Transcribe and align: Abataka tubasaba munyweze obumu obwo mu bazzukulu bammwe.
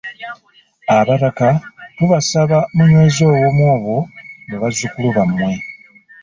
Abataka 0.97 1.47
tubasaba 1.97 2.57
munyweze 2.75 3.21
obumu 3.33 3.63
obwo 3.75 3.97
mu 4.47 4.55
bazzukulu 4.61 5.09
bammwe. 5.17 5.51